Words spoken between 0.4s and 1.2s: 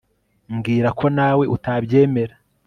Mbwira ko